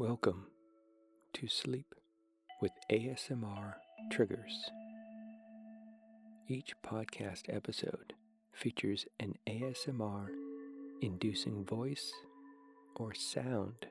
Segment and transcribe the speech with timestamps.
[0.00, 0.46] Welcome
[1.34, 1.94] to Sleep
[2.62, 3.74] with ASMR
[4.10, 4.70] Triggers.
[6.48, 8.14] Each podcast episode
[8.50, 10.28] features an ASMR
[11.02, 12.14] inducing voice
[12.96, 13.88] or sound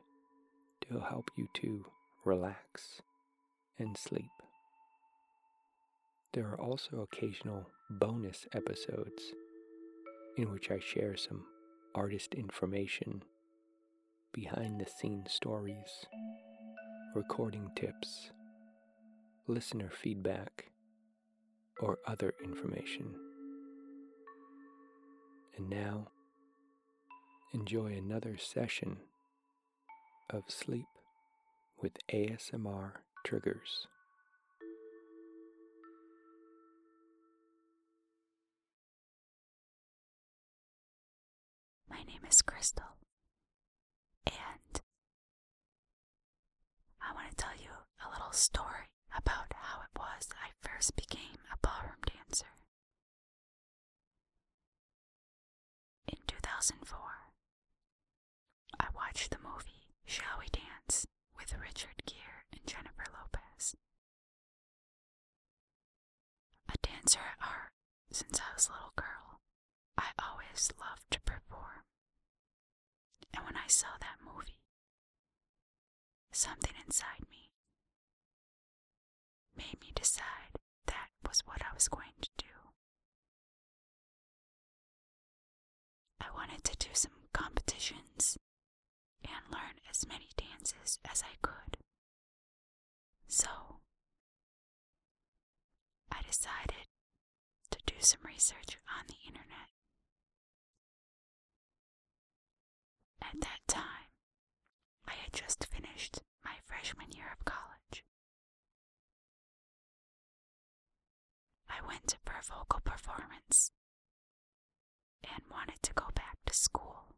[0.89, 1.85] to help you to
[2.25, 3.03] relax
[3.77, 4.31] and sleep.
[6.33, 9.21] There are also occasional bonus episodes
[10.37, 11.45] in which I share some
[11.93, 13.21] artist information,
[14.33, 16.05] behind the scenes stories,
[17.15, 18.31] recording tips,
[19.47, 20.71] listener feedback,
[21.79, 23.15] or other information.
[25.57, 26.07] And now,
[27.53, 28.97] enjoy another session
[30.29, 30.85] of sleep
[31.81, 32.91] with ASMR
[33.25, 33.87] triggers.
[41.89, 42.85] My name is Crystal,
[44.27, 44.81] and
[47.01, 47.69] I want to tell you
[48.31, 52.53] story about how it was I first became a ballroom dancer.
[56.07, 56.97] In 2004,
[58.79, 61.05] I watched the movie Shall We Dance
[61.37, 63.75] with Richard Gere and Jennifer Lopez.
[66.69, 67.71] A dancer at heart
[68.11, 69.39] since I was a little girl,
[69.97, 71.85] I always loved to perform.
[73.33, 74.61] And when I saw that movie,
[76.31, 77.38] something inside me
[79.59, 80.55] made me decide
[80.87, 82.45] that was what I was going to do.
[86.21, 88.37] I wanted to do some competitions
[89.23, 91.77] and learn as many dances as I could.
[93.27, 93.81] So,
[96.11, 96.87] I decided
[97.71, 99.69] to do some research on the internet.
[103.21, 104.09] At that time,
[105.07, 108.03] I had just finished my freshman year of college.
[111.79, 113.71] I went for a vocal performance
[115.23, 117.15] and wanted to go back to school.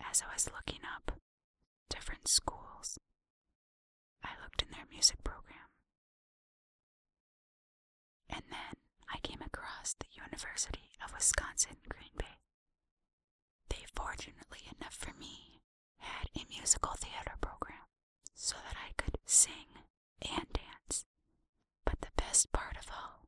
[0.00, 1.12] As I was looking up
[1.90, 2.98] different schools,
[4.22, 5.68] I looked in their music program.
[8.28, 8.76] And then
[9.12, 12.38] I came across the University of Wisconsin Green Bay.
[13.68, 15.60] They, fortunately enough for me,
[15.98, 17.86] had a musical theater program
[18.34, 19.82] so that I could sing
[20.22, 21.04] and dance.
[21.84, 23.26] But the best part of all,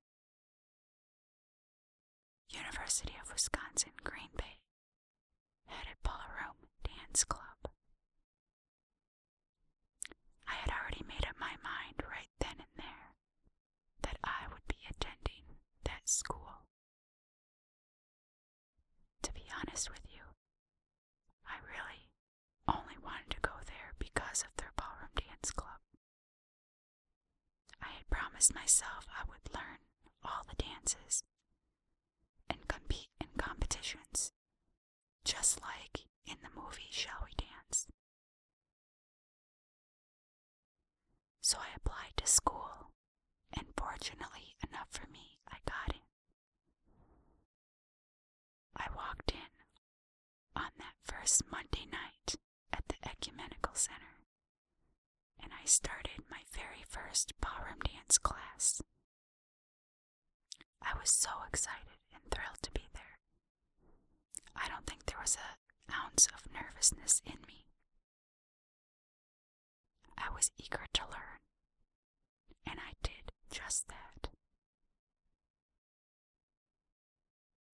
[2.96, 4.56] University of Wisconsin Green Bay
[5.66, 7.68] had a ballroom dance club.
[10.48, 13.12] I had already made up my mind right then and there
[14.00, 16.64] that I would be attending that school.
[19.24, 20.24] To be honest with you,
[21.44, 22.08] I really
[22.66, 25.84] only wanted to go there because of their ballroom dance club.
[27.82, 29.84] I had promised myself I would learn
[30.24, 31.24] all the dances
[33.46, 34.32] competitions,
[35.24, 37.86] just like in the movie Shall We Dance.
[41.40, 42.90] So I applied to school,
[43.56, 46.02] and fortunately enough for me, I got in.
[48.76, 49.54] I walked in
[50.56, 52.34] on that first Monday night
[52.72, 54.26] at the Ecumenical Center,
[55.40, 58.82] and I started my very first ballroom dance class.
[60.82, 63.15] I was so excited and thrilled to be there.
[64.56, 67.66] I don't think there was an ounce of nervousness in me.
[70.18, 71.40] I was eager to learn,
[72.66, 74.28] and I did just that.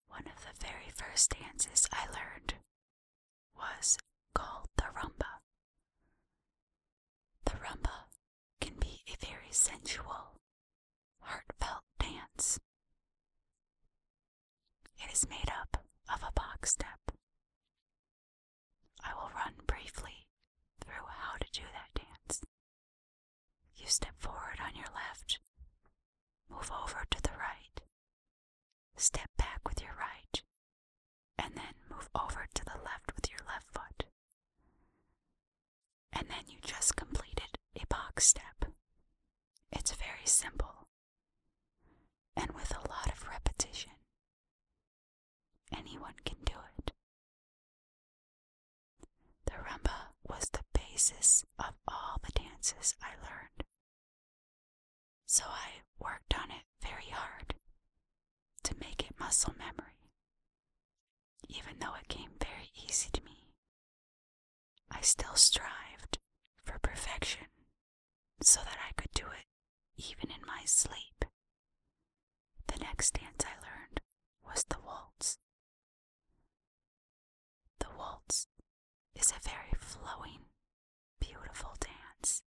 [0.07, 2.55] One of the very first dances I learned
[3.55, 3.97] was
[4.35, 5.39] called the rumba.
[7.45, 8.05] The rumba
[8.61, 10.37] can be a very sensual,
[11.21, 12.59] heartfelt dance.
[14.97, 16.99] It is made up of a box step.
[19.03, 20.25] I will run briefly
[20.79, 22.41] through how to do that dance.
[23.75, 25.39] You step forward on your left,
[26.49, 27.81] move over to the right,
[28.95, 30.41] step back with your right,
[31.37, 34.05] and then move over to the left with your left foot.
[36.13, 38.65] And then you just completed a box step.
[39.71, 40.87] It's very simple
[42.35, 43.91] and with a lot of repetition.
[45.75, 46.91] Anyone can do it.
[49.45, 50.63] The rumba was the
[51.03, 53.63] basis of all the dances I learned.
[55.25, 57.55] So I worked on it very hard
[58.63, 59.97] to make it muscle memory.
[61.49, 63.49] Even though it came very easy to me,
[64.89, 66.19] I still strived
[66.63, 67.47] for perfection
[68.41, 69.45] so that I could do it
[69.97, 71.25] even in my sleep.
[72.67, 73.99] The next dance I learned
[74.45, 75.37] was the waltz.
[77.79, 78.47] The waltz
[79.15, 80.42] is a very flowing,
[81.53, 82.41] beautiful dance.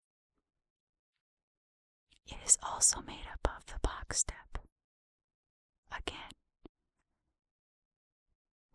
[2.27, 4.57] It is also made up of the box step.
[5.91, 6.35] Again,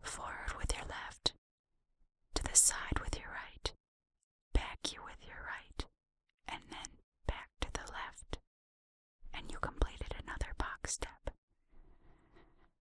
[0.01, 1.33] forward with your left,
[2.33, 3.73] to the side with your right,
[4.53, 5.85] back you with your right,
[6.47, 6.97] and then
[7.27, 8.39] back to the left,
[9.35, 11.29] and you completed another box step.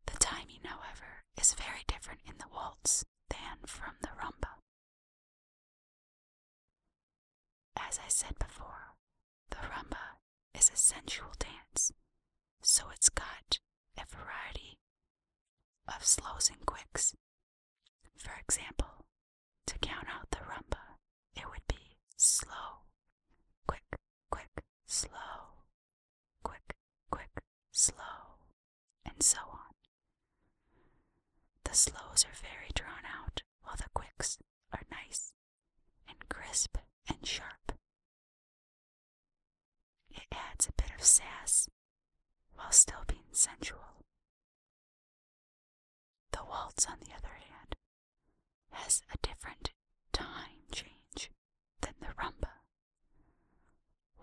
[0.07, 4.62] The timing, however, is very different in the waltz than from the rumba.
[7.93, 8.95] As I said before,
[9.51, 10.17] the rumba
[10.59, 11.93] is a sensual dance,
[12.63, 13.59] so it's got
[13.99, 14.79] a variety
[15.87, 17.15] of slows and quicks.
[18.17, 19.05] For example,
[19.67, 20.97] to count out the rumba,
[21.37, 22.89] it would be slow,
[23.67, 23.85] quick,
[24.31, 25.61] quick, slow,
[26.43, 26.75] quick,
[27.11, 27.43] quick,
[27.73, 28.41] slow,
[29.05, 29.75] and so on.
[31.65, 34.39] The slows are very drawn out, while the quicks
[34.73, 35.35] are nice
[36.09, 37.62] and crisp and sharp.
[40.33, 41.69] Adds a bit of sass
[42.55, 44.05] while still being sensual.
[46.33, 47.77] The waltz, on the other hand,
[48.71, 49.71] has a different
[50.13, 51.31] time change
[51.81, 52.61] than the rumba.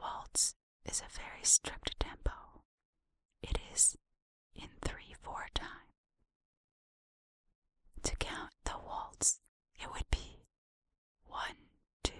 [0.01, 2.31] Waltz is a very strict tempo.
[3.41, 3.97] It is
[4.55, 5.65] in 3 4 time.
[8.03, 9.39] To count the waltz,
[9.79, 10.45] it would be
[11.27, 11.55] one,
[12.03, 12.13] two,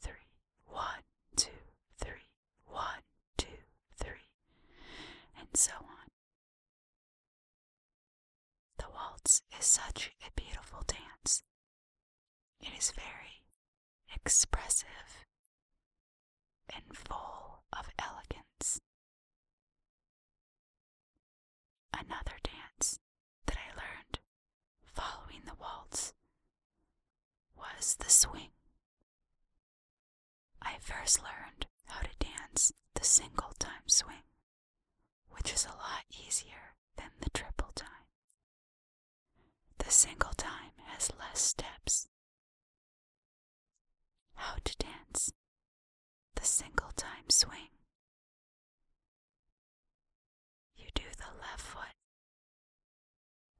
[0.00, 0.28] three,
[0.66, 1.02] one,
[1.36, 1.50] two,
[1.98, 2.28] three,
[2.66, 3.02] one,
[3.36, 3.46] two,
[3.96, 4.28] three,
[5.38, 6.08] and so on.
[8.78, 11.42] The waltz is such a beautiful dance.
[12.60, 13.42] It is very
[14.14, 15.26] expressive
[16.74, 18.80] and full of elegance.
[21.92, 22.98] Another dance
[23.46, 24.20] that I learned
[24.84, 26.12] following the waltz
[27.56, 28.50] was the swing.
[30.62, 34.22] I first learned how to dance the single time swing,
[35.38, 37.86] which is a lot easier than the triple time.
[39.78, 42.08] The single time has less steps.
[44.34, 45.32] How to dance
[46.34, 47.70] the single time swing.
[50.76, 51.94] You do the left foot,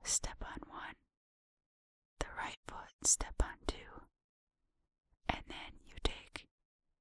[0.05, 0.95] step on one,
[2.21, 4.03] the right foot, step on two,
[5.29, 6.47] and then you take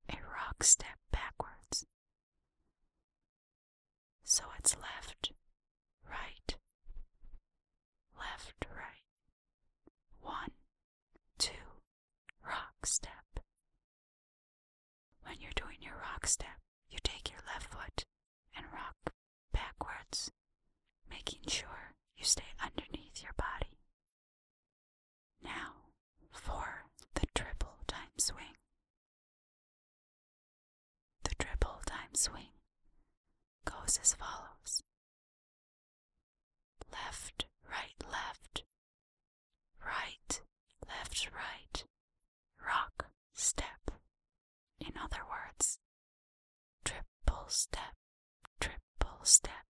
[0.10, 1.57] a rock step backwards.
[4.38, 5.32] So it's left,
[6.08, 6.56] right,
[8.20, 9.10] left, right.
[10.22, 10.52] One,
[11.40, 11.82] two,
[12.46, 13.40] rock step.
[15.24, 18.06] When you're doing your rock step, you take your left foot
[18.56, 19.12] and rock
[19.52, 20.30] backwards,
[21.10, 23.80] making sure you stay underneath your body.
[25.44, 25.90] Now,
[26.32, 26.86] for
[27.16, 28.54] the triple time swing.
[31.24, 32.57] The triple time swing
[33.70, 34.84] goes as follows.
[36.92, 38.64] Left, right, left,
[39.86, 40.42] right,
[40.88, 41.84] left, right,
[42.66, 43.92] rock, step.
[44.80, 45.80] In other words,
[46.86, 47.96] triple step,
[48.60, 49.66] triple step,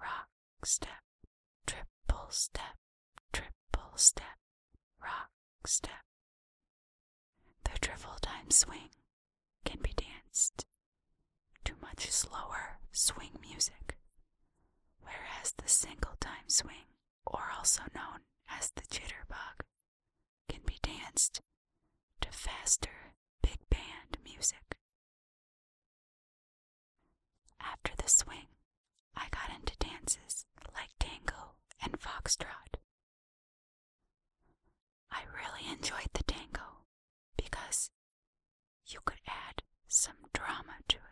[0.00, 0.28] rock,
[0.64, 1.02] step,
[1.66, 2.76] triple step,
[3.32, 4.38] triple step,
[5.02, 5.30] rock,
[5.64, 6.04] step.
[7.64, 8.90] The triple time swing
[9.64, 10.64] can be danced
[11.64, 13.96] to much slower swing music,
[15.00, 16.90] whereas the single time swing,
[17.24, 19.62] or also known as the jitterbug,
[20.48, 21.40] can be danced
[22.20, 24.76] to faster big band music.
[27.60, 28.48] After the swing,
[29.14, 32.80] I got into dances like tango and foxtrot.
[35.12, 36.82] I really enjoyed the tango
[37.36, 37.90] because
[38.86, 41.07] you could add some drama to it.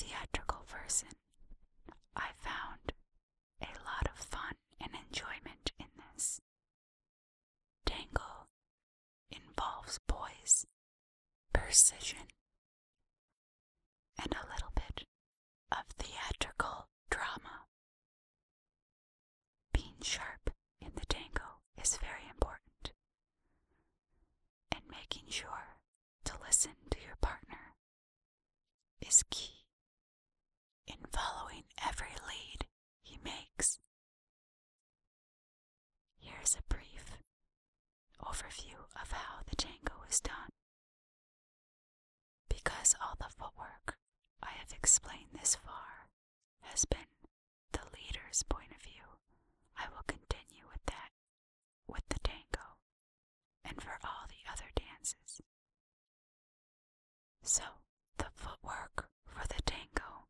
[0.00, 1.08] Theatrical person,
[2.16, 2.92] I found
[3.60, 6.40] a lot of fun and enjoyment in this.
[7.84, 8.48] Tango
[9.30, 10.64] involves poise,
[11.52, 12.28] precision,
[14.22, 15.04] and a little bit
[15.70, 17.66] of theatrical drama.
[19.74, 22.92] Being sharp in the tango is very important,
[24.72, 25.76] and making sure
[26.24, 27.74] to listen to your partner
[29.06, 29.59] is key
[31.00, 32.66] in following every lead
[33.02, 33.78] he makes.
[36.18, 37.16] Here's a brief
[38.22, 40.50] overview of how the tango is done.
[42.48, 43.96] Because all the footwork
[44.42, 46.08] I have explained this far
[46.62, 47.10] has been
[47.72, 49.18] the leader's point of view,
[49.76, 51.10] I will continue with that
[51.86, 52.76] with the tango
[53.64, 55.40] and for all the other dances.
[57.42, 57.62] So,
[58.18, 60.26] the footwork for the tango.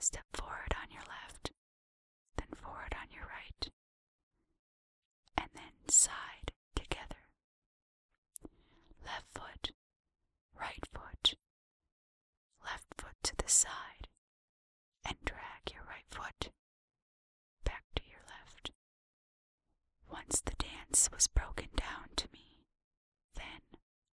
[0.00, 1.50] Step forward on your left,
[2.36, 3.70] then forward on your right,
[5.36, 7.22] and then side together.
[9.04, 9.72] Left foot,
[10.58, 11.34] right foot,
[12.64, 14.08] left foot to the side,
[15.04, 16.50] and drag your right foot
[17.64, 18.70] back to your left.
[20.10, 22.64] Once the dance was broken down to me,
[23.34, 23.60] then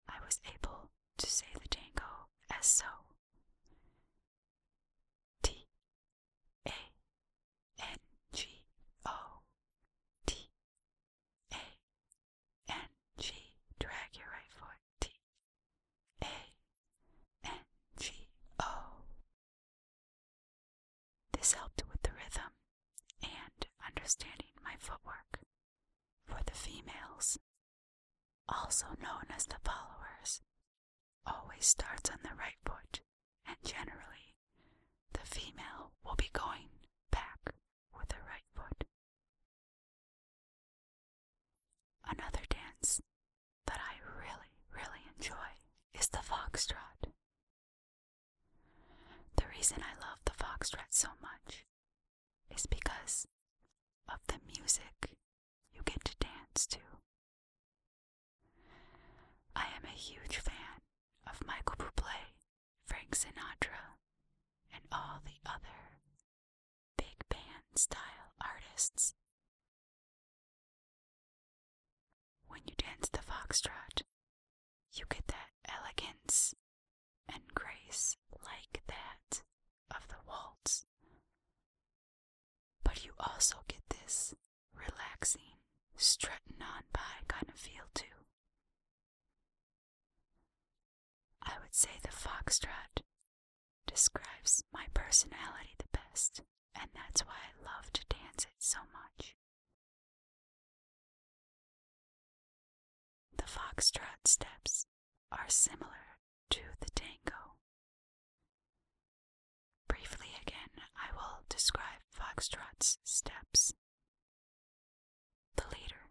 [0.08, 2.86] I was able to say the tango as so.
[5.42, 5.68] T
[6.68, 6.72] A
[7.80, 7.98] N
[8.34, 8.48] G
[9.06, 9.42] O
[10.25, 10.50] T
[11.53, 11.56] A
[12.70, 13.34] N G
[13.80, 15.10] drag your right foot T
[16.24, 16.27] A
[17.46, 17.66] N
[18.00, 18.12] G
[18.62, 18.66] O
[21.34, 22.51] This helped with the rhythm
[23.24, 25.39] and understanding my footwork.
[26.25, 27.38] For the females,
[28.48, 30.42] also known as the followers,
[31.25, 33.02] always starts on the right foot,
[33.48, 34.36] and generally,
[35.14, 36.70] the female will be going
[37.12, 37.54] back
[37.98, 38.86] with the right foot.
[42.08, 43.02] Another dance
[43.68, 45.60] that I really, really enjoy
[45.94, 47.12] is the foxtrot.
[49.38, 51.66] The reason I love the foxtrot so much
[52.56, 53.28] is because
[54.08, 55.16] of the music
[55.74, 56.80] you get to dance to.
[59.55, 60.81] I am a huge fan
[61.27, 62.35] of Michael Bublé,
[62.85, 63.97] Frank Sinatra,
[64.74, 66.00] and all the other
[66.97, 69.13] big band style artists.
[72.47, 74.03] When you dance the foxtrot,
[74.93, 76.55] you get that elegance
[77.27, 79.41] and grace like that
[79.91, 80.85] of the waltz.
[82.83, 84.33] But you also get this
[84.74, 85.59] relaxing,
[85.97, 88.05] strutting on by kind of feel too.
[91.46, 93.04] I would say the foxtrot
[93.88, 96.42] describes my personality the best,
[96.80, 99.36] and that's why I love to dance it so much.
[103.38, 104.86] The foxtrot steps
[105.32, 106.18] are similar
[106.52, 107.58] to the tango.
[109.88, 113.74] Briefly again, I will describe foxtrot's steps.
[115.58, 116.10] The leader.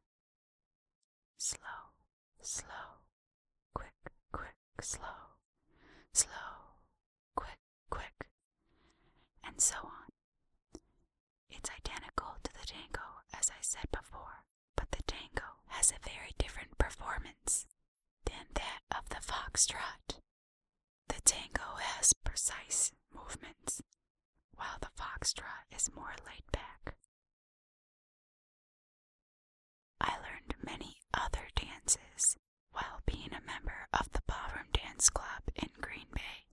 [1.39, 1.93] Slow,
[2.41, 3.03] slow,
[3.75, 3.95] quick,
[4.33, 5.24] quick, slow,
[6.15, 6.79] slow,
[7.37, 7.59] quick,
[7.91, 8.29] quick,
[9.47, 10.81] and so on.
[11.51, 14.45] It's identical to the tango as I said before,
[14.77, 17.67] but the tango has a very different performance
[18.25, 20.21] than that of the foxtrot.
[21.09, 23.83] The tango has precise movements,
[24.55, 26.95] while the foxtrot is more laid back.
[30.01, 32.37] I learned many other dances
[32.75, 36.47] while being a member of the Ballroom Dance Club in Green Bay.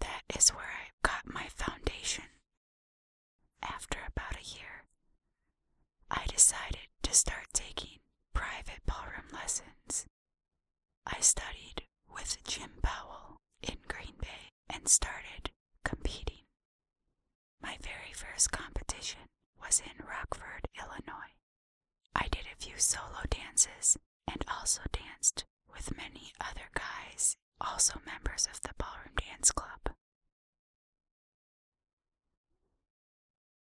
[0.00, 2.24] That is where I got my foundation.
[3.62, 4.84] After about a year,
[6.10, 7.98] I decided to start taking
[8.32, 10.06] private ballroom lessons.
[11.06, 15.50] I studied with Jim Powell in Green Bay and started
[15.84, 16.44] competing.
[17.60, 19.20] My very first competition
[19.60, 21.34] was in Rockford, Illinois.
[22.14, 23.96] I did a few solo dances
[24.30, 29.94] and also danced with many other guys, also members of the Ballroom Dance Club.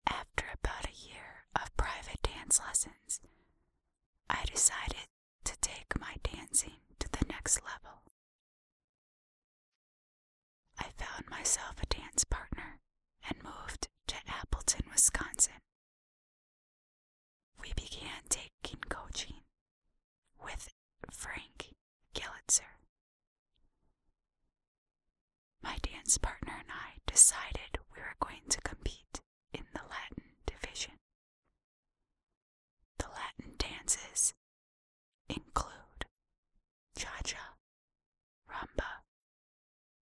[0.08, 3.22] After about a year of private dance lessons,
[4.30, 5.08] I decided
[5.46, 8.02] to take my dancing to the next level.
[10.80, 12.80] I found myself a dance partner
[13.28, 15.62] and moved to Appleton, Wisconsin.
[17.62, 19.39] We began taking coaching
[20.52, 20.70] with
[21.12, 21.74] Frank
[22.16, 22.74] Gillitzer.
[25.62, 29.22] My dance partner and I decided we were going to compete
[29.54, 30.94] in the Latin division.
[32.98, 34.34] The Latin dances
[35.30, 36.06] include
[36.98, 37.54] cha cha,
[38.50, 39.04] rumba,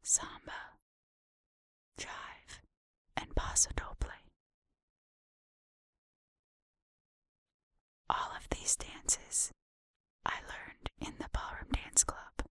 [0.04, 0.78] samba,
[2.00, 2.62] jive,
[3.18, 3.96] and paso doble.
[8.10, 9.52] All of these dances
[10.28, 12.44] I learned in the ballroom dance club.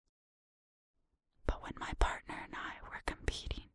[1.45, 3.69] But when my partner and I were competing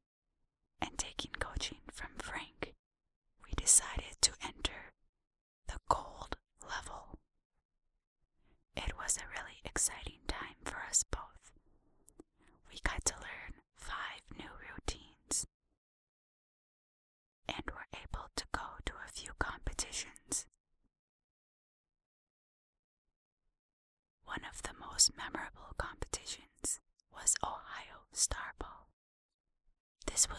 [0.80, 2.74] and taking coaching from Frank,
[3.44, 4.92] we decided to enter
[5.68, 6.36] the gold
[6.68, 7.18] level.
[8.76, 11.52] It was a really exciting time for us both.
[12.70, 12.99] We got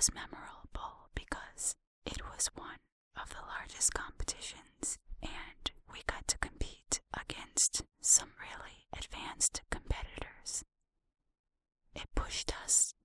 [0.01, 1.75] was memorable because
[2.08, 2.81] it was one
[3.22, 10.63] of the largest competitions and we got to compete against some really advanced competitors.
[11.93, 12.96] It pushed us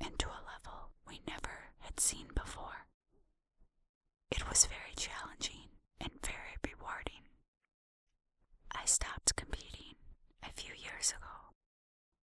[0.00, 2.86] into a level we never had seen before.
[4.30, 7.28] It was very challenging and very rewarding.
[8.74, 9.96] I stopped competing
[10.42, 11.52] a few years ago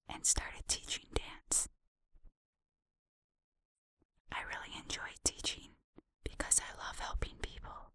[0.09, 1.69] and started teaching dance.
[4.31, 5.69] I really enjoy teaching
[6.23, 7.93] because I love helping people.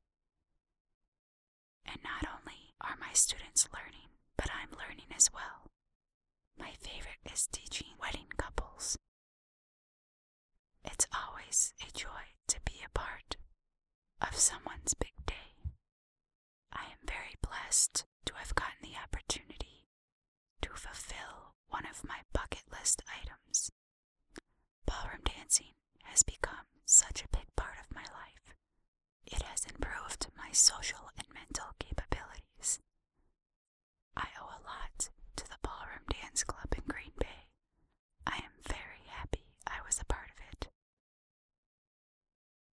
[1.84, 5.66] And not only are my students learning, but I'm learning as well.
[6.56, 8.96] My favorite is teaching wedding couples.
[10.84, 13.34] It's always a joy to be a part
[14.22, 15.58] of someone's big day.
[16.72, 19.90] I am very blessed to have gotten the opportunity
[20.62, 23.72] to fulfill one of my bucket list items.
[24.86, 25.74] Ballroom dancing
[26.04, 28.54] has become such a big part of my life.
[29.26, 31.74] It has improved my social and mental
[34.16, 37.48] I owe a lot to the Ballroom Dance Club in Green Bay.
[38.26, 40.29] I am very happy I was a part